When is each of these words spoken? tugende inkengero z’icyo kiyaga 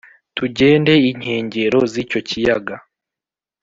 tugende 0.37 0.93
inkengero 1.09 1.79
z’icyo 1.91 2.19
kiyaga 2.27 2.75